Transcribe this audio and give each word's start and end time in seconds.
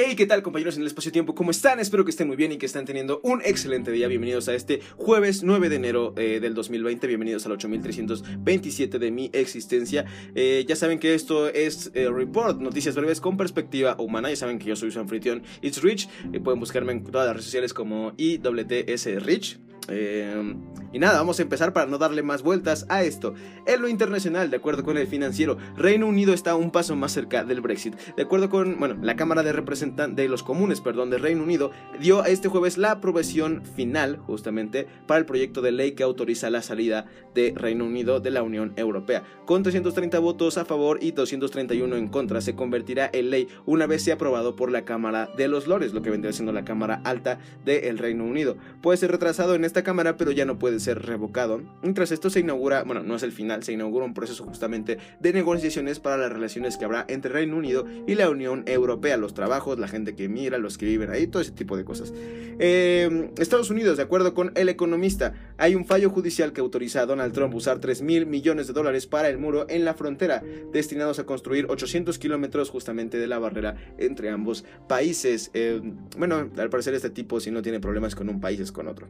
Hey, 0.00 0.14
¿qué 0.14 0.26
tal 0.26 0.44
compañeros 0.44 0.76
en 0.76 0.82
el 0.82 0.86
espacio-tiempo? 0.86 1.34
¿Cómo 1.34 1.50
están? 1.50 1.80
Espero 1.80 2.04
que 2.04 2.12
estén 2.12 2.28
muy 2.28 2.36
bien 2.36 2.52
y 2.52 2.56
que 2.56 2.66
estén 2.66 2.84
teniendo 2.84 3.20
un 3.24 3.42
excelente 3.44 3.90
día. 3.90 4.06
Bienvenidos 4.06 4.48
a 4.48 4.54
este 4.54 4.80
jueves 4.96 5.42
9 5.42 5.68
de 5.68 5.74
enero 5.74 6.14
eh, 6.16 6.38
del 6.38 6.54
2020. 6.54 7.08
Bienvenidos 7.08 7.44
al 7.46 7.52
8327 7.52 9.00
de 9.00 9.10
mi 9.10 9.28
existencia. 9.32 10.04
Eh, 10.36 10.64
ya 10.68 10.76
saben 10.76 11.00
que 11.00 11.14
esto 11.14 11.48
es 11.48 11.90
eh, 11.94 12.08
Report, 12.08 12.60
noticias 12.60 12.94
breves 12.94 13.20
con 13.20 13.36
perspectiva 13.36 13.96
humana. 13.98 14.30
Ya 14.30 14.36
saben 14.36 14.60
que 14.60 14.66
yo 14.66 14.76
soy 14.76 14.92
su 14.92 15.00
anfitrión 15.00 15.42
It's 15.62 15.82
Rich. 15.82 16.08
pueden 16.44 16.60
buscarme 16.60 16.92
en 16.92 17.02
todas 17.02 17.26
las 17.26 17.34
redes 17.34 17.46
sociales 17.46 17.74
como 17.74 18.12
IWTS 18.16 19.24
Rich. 19.24 19.58
Eh, 19.88 20.54
y 20.92 20.98
nada, 20.98 21.18
vamos 21.18 21.38
a 21.38 21.42
empezar 21.42 21.72
para 21.72 21.86
no 21.86 21.98
darle 21.98 22.22
más 22.22 22.42
vueltas 22.42 22.86
a 22.88 23.02
esto. 23.02 23.34
En 23.66 23.82
lo 23.82 23.88
internacional, 23.88 24.50
de 24.50 24.56
acuerdo 24.56 24.84
con 24.84 24.96
el 24.96 25.06
financiero, 25.06 25.58
Reino 25.76 26.06
Unido 26.06 26.32
está 26.32 26.54
un 26.56 26.70
paso 26.70 26.96
más 26.96 27.12
cerca 27.12 27.44
del 27.44 27.60
Brexit. 27.60 27.94
De 28.16 28.22
acuerdo 28.22 28.48
con, 28.48 28.78
bueno, 28.78 28.96
la 29.02 29.16
Cámara 29.16 29.42
de 29.42 29.52
Representantes 29.52 30.16
de 30.16 30.28
los 30.28 30.42
Comunes, 30.42 30.80
perdón, 30.80 31.10
de 31.10 31.18
Reino 31.18 31.42
Unido 31.42 31.70
dio 32.00 32.24
este 32.24 32.48
jueves 32.48 32.78
la 32.78 32.92
aprobación 32.92 33.64
final, 33.64 34.16
justamente, 34.18 34.86
para 35.06 35.18
el 35.18 35.26
proyecto 35.26 35.60
de 35.62 35.72
ley 35.72 35.92
que 35.92 36.02
autoriza 36.02 36.50
la 36.50 36.62
salida 36.62 37.06
de 37.34 37.52
Reino 37.54 37.84
Unido 37.84 38.20
de 38.20 38.30
la 38.30 38.42
Unión 38.42 38.72
Europea. 38.76 39.24
Con 39.46 39.62
330 39.62 40.18
votos 40.18 40.58
a 40.58 40.64
favor 40.64 40.98
y 41.02 41.12
231 41.12 41.96
en 41.96 42.08
contra, 42.08 42.40
se 42.40 42.54
convertirá 42.54 43.10
en 43.12 43.30
ley 43.30 43.48
una 43.66 43.86
vez 43.86 44.02
sea 44.02 44.14
aprobado 44.14 44.56
por 44.56 44.70
la 44.70 44.84
Cámara 44.84 45.28
de 45.36 45.48
los 45.48 45.66
Lores, 45.66 45.92
lo 45.92 46.02
que 46.02 46.10
vendría 46.10 46.32
siendo 46.32 46.52
la 46.52 46.64
Cámara 46.64 47.00
Alta 47.04 47.38
del 47.64 47.98
Reino 47.98 48.24
Unido. 48.24 48.56
Puede 48.80 48.98
ser 48.98 49.10
retrasado 49.10 49.54
en 49.54 49.64
esta 49.64 49.82
cámara, 49.82 50.16
pero 50.16 50.30
ya 50.30 50.44
no 50.44 50.58
puede 50.58 50.77
ser 50.80 51.04
revocado. 51.04 51.62
Mientras 51.82 52.12
esto 52.12 52.30
se 52.30 52.40
inaugura, 52.40 52.82
bueno, 52.82 53.02
no 53.02 53.16
es 53.16 53.22
el 53.22 53.32
final, 53.32 53.62
se 53.62 53.72
inaugura 53.72 54.04
un 54.04 54.14
proceso 54.14 54.44
justamente 54.44 54.98
de 55.20 55.32
negociaciones 55.32 56.00
para 56.00 56.16
las 56.16 56.32
relaciones 56.32 56.76
que 56.76 56.84
habrá 56.84 57.04
entre 57.08 57.32
Reino 57.32 57.56
Unido 57.56 57.86
y 58.06 58.14
la 58.14 58.30
Unión 58.30 58.64
Europea, 58.66 59.16
los 59.16 59.34
trabajos, 59.34 59.78
la 59.78 59.88
gente 59.88 60.14
que 60.14 60.28
mira, 60.28 60.58
los 60.58 60.78
que 60.78 60.86
viven 60.86 61.10
ahí, 61.10 61.26
todo 61.26 61.42
ese 61.42 61.52
tipo 61.52 61.76
de 61.76 61.84
cosas. 61.84 62.12
Eh, 62.58 63.30
Estados 63.38 63.70
Unidos, 63.70 63.96
de 63.96 64.02
acuerdo 64.02 64.34
con 64.34 64.52
El 64.54 64.68
Economista, 64.68 65.34
hay 65.56 65.74
un 65.74 65.84
fallo 65.84 66.10
judicial 66.10 66.52
que 66.52 66.60
autoriza 66.60 67.02
a 67.02 67.06
Donald 67.06 67.32
Trump 67.32 67.54
usar 67.54 67.78
3 67.78 68.02
mil 68.02 68.26
millones 68.26 68.66
de 68.66 68.72
dólares 68.72 69.06
para 69.06 69.28
el 69.28 69.38
muro 69.38 69.66
en 69.68 69.84
la 69.84 69.94
frontera, 69.94 70.42
destinados 70.72 71.18
a 71.18 71.24
construir 71.24 71.66
800 71.68 72.18
kilómetros 72.18 72.70
justamente 72.70 73.18
de 73.18 73.26
la 73.26 73.38
barrera 73.38 73.76
entre 73.98 74.30
ambos 74.30 74.64
países. 74.88 75.50
Eh, 75.54 75.80
bueno, 76.16 76.50
al 76.56 76.70
parecer 76.70 76.94
este 76.94 77.10
tipo 77.10 77.40
si 77.40 77.50
no 77.50 77.62
tiene 77.62 77.80
problemas 77.80 78.14
con 78.14 78.28
un 78.28 78.40
país 78.40 78.60
es 78.60 78.72
con 78.72 78.88
otro. 78.88 79.08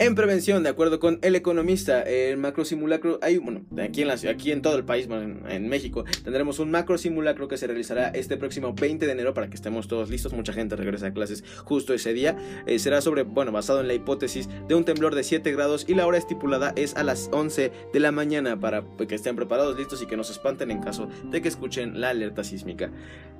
En 0.00 0.14
prevención, 0.14 0.62
de 0.62 0.70
acuerdo 0.70 0.98
con 0.98 1.18
el 1.20 1.36
economista, 1.36 2.00
el 2.00 2.38
macro 2.38 2.64
simulacro, 2.64 3.18
hay, 3.20 3.36
bueno, 3.36 3.66
aquí 3.78 4.00
en, 4.00 4.08
la, 4.08 4.14
aquí 4.14 4.50
en 4.50 4.62
todo 4.62 4.78
el 4.78 4.84
país, 4.84 5.06
en, 5.06 5.68
México, 5.68 6.06
tendremos 6.24 6.58
un 6.58 6.70
macro 6.70 6.96
simulacro 6.96 7.48
que 7.48 7.58
se 7.58 7.66
realizará 7.66 8.08
este 8.08 8.38
próximo 8.38 8.72
20 8.72 9.04
de 9.04 9.12
enero 9.12 9.34
para 9.34 9.50
que 9.50 9.56
estemos 9.56 9.88
todos 9.88 10.08
listos. 10.08 10.32
Mucha 10.32 10.54
gente 10.54 10.74
regresa 10.74 11.08
a 11.08 11.12
clases 11.12 11.44
justo 11.66 11.92
ese 11.92 12.14
día. 12.14 12.34
Eh, 12.66 12.78
será 12.78 13.02
sobre, 13.02 13.24
bueno, 13.24 13.52
basado 13.52 13.82
en 13.82 13.88
la 13.88 13.92
hipótesis 13.92 14.48
de 14.68 14.74
un 14.74 14.86
temblor 14.86 15.14
de 15.14 15.22
7 15.22 15.52
grados 15.52 15.84
y 15.86 15.92
la 15.92 16.06
hora 16.06 16.16
estipulada 16.16 16.72
es 16.76 16.96
a 16.96 17.02
las 17.02 17.28
11 17.30 17.70
de 17.92 18.00
la 18.00 18.10
mañana 18.10 18.58
para 18.58 18.82
que 19.06 19.14
estén 19.14 19.36
preparados, 19.36 19.76
listos 19.76 20.00
y 20.00 20.06
que 20.06 20.16
no 20.16 20.24
se 20.24 20.32
espanten 20.32 20.70
en 20.70 20.80
caso 20.80 21.10
de 21.24 21.42
que 21.42 21.48
escuchen 21.48 22.00
la 22.00 22.08
alerta 22.08 22.42
sísmica. 22.42 22.90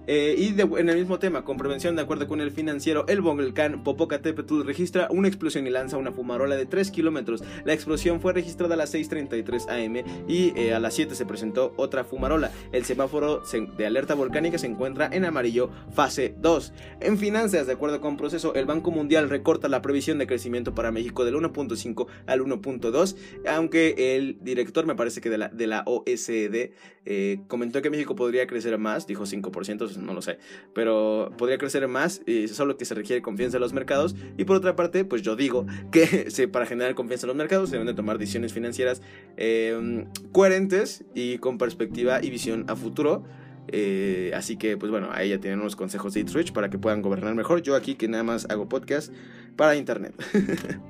Eh, 0.06 0.34
y 0.36 0.60
en 0.60 0.88
el 0.88 0.96
mismo 0.96 1.18
tema, 1.18 1.44
con 1.44 1.56
prevención, 1.56 1.94
de 1.94 2.02
acuerdo 2.02 2.26
con 2.26 2.40
el 2.40 2.50
financiero, 2.50 3.06
el 3.06 3.20
volcán 3.20 3.84
Popocatépetl 3.84 4.64
registra 4.64 5.08
una 5.10 5.28
explosión 5.28 5.66
y 5.66 5.70
lanza 5.70 5.98
una 5.98 6.10
fumarola 6.10 6.49
de 6.56 6.66
3 6.66 6.90
kilómetros. 6.90 7.42
La 7.64 7.72
explosión 7.72 8.20
fue 8.20 8.32
registrada 8.32 8.74
a 8.74 8.76
las 8.76 8.94
6.33 8.94 9.68
am 9.68 10.04
y 10.28 10.52
eh, 10.58 10.74
a 10.74 10.80
las 10.80 10.94
7 10.94 11.14
se 11.14 11.26
presentó 11.26 11.72
otra 11.76 12.04
fumarola. 12.04 12.50
El 12.72 12.84
semáforo 12.84 13.42
de 13.76 13.86
alerta 13.86 14.14
volcánica 14.14 14.58
se 14.58 14.66
encuentra 14.66 15.08
en 15.12 15.24
amarillo 15.24 15.70
fase 15.92 16.34
2. 16.38 16.72
En 17.00 17.18
finanzas, 17.18 17.66
de 17.66 17.72
acuerdo 17.72 18.00
con 18.00 18.16
proceso, 18.16 18.54
el 18.54 18.66
Banco 18.66 18.90
Mundial 18.90 19.28
recorta 19.28 19.68
la 19.68 19.82
previsión 19.82 20.18
de 20.18 20.26
crecimiento 20.26 20.74
para 20.74 20.92
México 20.92 21.24
del 21.24 21.34
1.5 21.34 22.06
al 22.26 22.40
1.2, 22.40 23.16
aunque 23.48 24.16
el 24.16 24.38
director, 24.42 24.86
me 24.86 24.94
parece 24.94 25.20
que 25.20 25.30
de 25.30 25.38
la, 25.38 25.48
de 25.48 25.70
OSD, 25.84 26.72
eh, 27.06 27.40
comentó 27.48 27.80
que 27.80 27.90
México 27.90 28.14
podría 28.14 28.46
crecer 28.46 28.76
más, 28.78 29.06
dijo 29.06 29.24
5%, 29.24 29.96
no 29.96 30.12
lo 30.12 30.22
sé, 30.22 30.38
pero 30.74 31.32
podría 31.38 31.58
crecer 31.58 31.86
más, 31.88 32.22
solo 32.52 32.76
que 32.76 32.84
se 32.84 32.94
requiere 32.94 33.22
confianza 33.22 33.56
en 33.56 33.62
los 33.62 33.72
mercados. 33.72 34.14
Y 34.36 34.44
por 34.44 34.56
otra 34.56 34.76
parte, 34.76 35.04
pues 35.04 35.22
yo 35.22 35.36
digo 35.36 35.66
que 35.90 36.30
para 36.48 36.66
generar 36.66 36.94
confianza 36.94 37.26
en 37.26 37.28
los 37.28 37.36
mercados 37.36 37.70
se 37.70 37.76
deben 37.76 37.86
de 37.86 37.94
tomar 37.94 38.18
decisiones 38.18 38.52
financieras 38.52 39.02
em, 39.36 40.06
coherentes 40.32 41.04
y 41.14 41.38
con 41.38 41.58
perspectiva 41.58 42.22
y 42.22 42.30
visión 42.30 42.64
a 42.68 42.76
futuro. 42.76 43.24
Eh, 43.68 44.32
así 44.34 44.56
que, 44.56 44.76
pues 44.76 44.90
bueno, 44.90 45.08
ahí 45.12 45.30
ya 45.30 45.38
tienen 45.38 45.60
unos 45.60 45.76
consejos 45.76 46.14
de 46.14 46.20
It 46.20 46.52
para 46.52 46.70
que 46.70 46.78
puedan 46.78 47.02
gobernar 47.02 47.34
mejor. 47.34 47.62
Yo 47.62 47.76
aquí 47.76 47.94
que 47.94 48.08
nada 48.08 48.24
más 48.24 48.46
hago 48.50 48.68
podcast 48.68 49.12
para 49.56 49.76
internet. 49.76 50.14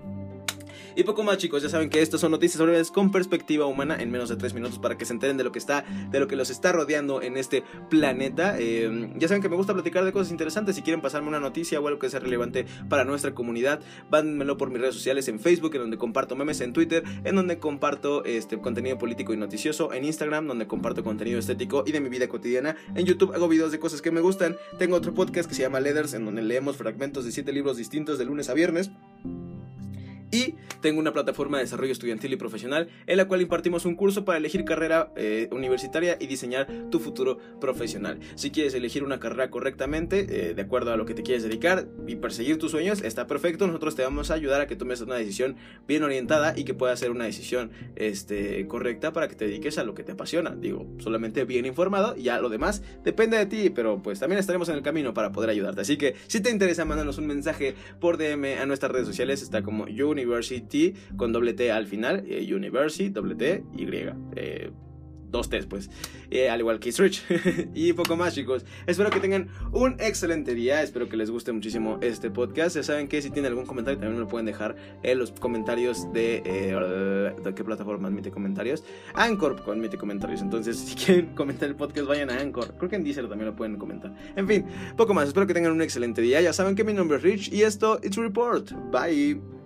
Y 0.96 1.04
poco 1.04 1.22
más 1.22 1.38
chicos, 1.38 1.62
ya 1.62 1.68
saben 1.68 1.90
que 1.90 2.02
estas 2.02 2.20
son 2.20 2.32
noticias 2.32 2.60
breves 2.60 2.90
con 2.90 3.12
perspectiva 3.12 3.66
humana 3.66 3.96
en 4.00 4.10
menos 4.10 4.28
de 4.28 4.36
3 4.36 4.54
minutos 4.54 4.78
para 4.78 4.98
que 4.98 5.04
se 5.04 5.12
enteren 5.12 5.36
de 5.36 5.44
lo 5.44 5.52
que 5.52 5.58
está, 5.58 5.84
de 6.10 6.20
lo 6.20 6.26
que 6.26 6.36
los 6.36 6.50
está 6.50 6.72
rodeando 6.72 7.22
en 7.22 7.36
este 7.36 7.62
planeta. 7.88 8.58
Em, 8.58 9.18
ya 9.18 9.28
saben 9.28 9.42
que 9.42 9.48
me 9.48 9.56
gusta 9.56 9.72
platicar 9.72 10.04
de 10.04 10.12
cosas 10.12 10.30
interesantes. 10.30 10.76
Si 10.76 10.82
quieren 10.82 11.00
pasarme 11.00 11.28
una 11.28 11.40
noticia 11.40 11.80
o 11.80 11.86
algo 11.86 11.98
que 11.98 12.10
sea 12.10 12.20
relevante 12.20 12.66
para 12.88 13.04
nuestra 13.04 13.34
comunidad, 13.34 13.80
vánmelo 14.10 14.56
por 14.56 14.70
mis 14.70 14.80
redes 14.80 14.94
sociales 14.94 15.28
en 15.28 15.40
Facebook, 15.40 15.74
en 15.74 15.82
donde 15.82 15.98
comparto 15.98 16.36
memes, 16.36 16.60
en 16.60 16.72
Twitter, 16.72 17.04
en 17.24 17.36
donde 17.36 17.58
comparto 17.58 18.24
este 18.24 18.60
contenido 18.60 18.98
político 18.98 19.32
y 19.32 19.36
noticioso, 19.36 19.92
en 19.92 20.04
Instagram, 20.04 20.46
donde 20.46 20.66
comparto 20.66 21.04
contenido 21.04 21.38
estético 21.38 21.84
y 21.86 21.92
de 21.92 22.00
mi 22.00 22.08
vida 22.08 22.28
cotidiana. 22.28 22.76
En 22.94 23.06
YouTube 23.06 23.34
hago 23.34 23.48
videos 23.48 23.72
de 23.72 23.78
cosas 23.78 24.02
que 24.02 24.10
me 24.10 24.20
gustan. 24.20 24.56
Tengo 24.78 24.96
otro 24.96 25.14
podcast 25.14 25.48
que 25.48 25.54
se 25.54 25.62
llama 25.62 25.80
Leathers, 25.80 26.14
en 26.14 26.24
donde 26.24 26.42
leemos 26.42 26.76
fragmentos 26.76 27.24
de 27.24 27.32
7 27.32 27.52
libros 27.52 27.76
distintos 27.76 28.18
de 28.18 28.24
lunes 28.24 28.48
a 28.48 28.54
viernes. 28.54 28.90
Y 30.30 30.54
tengo 30.80 31.00
una 31.00 31.12
plataforma 31.12 31.58
de 31.58 31.64
desarrollo 31.64 31.92
estudiantil 31.92 32.32
y 32.32 32.36
profesional 32.36 32.88
en 33.06 33.16
la 33.16 33.26
cual 33.26 33.42
impartimos 33.42 33.84
un 33.84 33.96
curso 33.96 34.24
para 34.24 34.38
elegir 34.38 34.64
carrera 34.64 35.12
eh, 35.16 35.48
universitaria 35.52 36.16
y 36.20 36.26
diseñar 36.26 36.68
tu 36.90 37.00
futuro 37.00 37.38
profesional. 37.60 38.20
Si 38.36 38.50
quieres 38.50 38.74
elegir 38.74 39.04
una 39.04 39.18
carrera 39.18 39.50
correctamente, 39.50 40.50
eh, 40.50 40.54
de 40.54 40.62
acuerdo 40.62 40.92
a 40.92 40.96
lo 40.96 41.06
que 41.06 41.14
te 41.14 41.22
quieres 41.22 41.42
dedicar 41.42 41.88
y 42.06 42.16
perseguir 42.16 42.58
tus 42.58 42.70
sueños, 42.70 43.02
está 43.02 43.26
perfecto. 43.26 43.66
Nosotros 43.66 43.94
te 43.94 44.02
vamos 44.02 44.30
a 44.30 44.34
ayudar 44.34 44.60
a 44.60 44.66
que 44.66 44.76
tomes 44.76 45.00
una 45.00 45.16
decisión 45.16 45.56
bien 45.86 46.02
orientada 46.02 46.54
y 46.56 46.64
que 46.64 46.74
pueda 46.74 46.94
ser 46.96 47.10
una 47.10 47.24
decisión 47.24 47.70
este, 47.96 48.66
correcta 48.66 49.12
para 49.12 49.28
que 49.28 49.34
te 49.34 49.46
dediques 49.46 49.78
a 49.78 49.84
lo 49.84 49.94
que 49.94 50.02
te 50.02 50.12
apasiona. 50.12 50.54
Digo, 50.54 50.86
solamente 50.98 51.44
bien 51.44 51.66
informado 51.66 52.16
y 52.16 52.24
ya 52.24 52.40
lo 52.40 52.48
demás 52.48 52.82
depende 53.04 53.36
de 53.36 53.46
ti, 53.46 53.70
pero 53.70 54.02
pues 54.02 54.20
también 54.20 54.38
estaremos 54.38 54.68
en 54.68 54.76
el 54.76 54.82
camino 54.82 55.12
para 55.14 55.32
poder 55.32 55.50
ayudarte. 55.50 55.80
Así 55.80 55.96
que 55.96 56.14
si 56.26 56.40
te 56.40 56.50
interesa, 56.50 56.84
mándanos 56.84 57.18
un 57.18 57.26
mensaje 57.26 57.74
por 58.00 58.16
DM 58.16 58.58
a 58.60 58.66
nuestras 58.66 58.92
redes 58.92 59.06
sociales. 59.06 59.42
Está 59.42 59.62
como 59.62 59.88
yo 59.88 60.08
University 60.20 60.94
con 61.16 61.32
doble 61.32 61.54
T 61.54 61.70
al 61.70 61.86
final, 61.86 62.24
eh, 62.26 62.54
University, 62.54 63.08
doble 63.08 63.34
T, 63.34 63.64
Y. 63.76 63.86
Eh, 64.36 64.70
dos 65.30 65.48
T's, 65.48 65.66
pues. 65.66 65.90
Eh, 66.30 66.48
al 66.48 66.60
igual 66.60 66.78
que 66.78 66.90
Rich. 66.90 67.24
y 67.74 67.92
poco 67.92 68.16
más, 68.16 68.34
chicos. 68.34 68.64
Espero 68.86 69.10
que 69.10 69.20
tengan 69.20 69.48
un 69.72 69.96
excelente 70.00 70.54
día. 70.54 70.82
Espero 70.82 71.08
que 71.08 71.16
les 71.16 71.30
guste 71.30 71.52
muchísimo 71.52 71.98
este 72.02 72.30
podcast. 72.30 72.76
Ya 72.76 72.82
saben 72.82 73.08
que 73.08 73.22
si 73.22 73.30
tienen 73.30 73.50
algún 73.50 73.66
comentario, 73.66 73.98
también 73.98 74.20
lo 74.20 74.28
pueden 74.28 74.46
dejar 74.46 74.76
en 75.02 75.18
los 75.18 75.32
comentarios 75.32 76.12
de. 76.12 76.42
¿De 77.44 77.54
qué 77.54 77.64
plataforma 77.64 78.08
admite 78.08 78.30
comentarios? 78.30 78.84
Anchor 79.14 79.62
admite 79.66 79.96
comentarios. 79.96 80.42
Entonces, 80.42 80.76
si 80.78 80.94
quieren 80.94 81.26
comentar 81.34 81.68
el 81.68 81.76
podcast, 81.76 82.06
vayan 82.06 82.30
a 82.30 82.40
Anchor. 82.40 82.74
Creo 82.76 82.90
que 82.90 82.96
en 82.96 83.04
Deezer 83.04 83.28
también 83.28 83.46
lo 83.46 83.56
pueden 83.56 83.76
comentar. 83.76 84.14
En 84.36 84.46
fin, 84.46 84.66
poco 84.96 85.14
más. 85.14 85.28
Espero 85.28 85.46
que 85.46 85.54
tengan 85.54 85.72
un 85.72 85.82
excelente 85.82 86.20
día. 86.22 86.40
Ya 86.40 86.52
saben 86.52 86.74
que 86.74 86.84
mi 86.84 86.92
nombre 86.92 87.18
es 87.18 87.22
Rich 87.22 87.52
y 87.52 87.62
esto, 87.62 88.00
It's 88.02 88.16
Report. 88.16 88.70
Bye. 88.90 89.59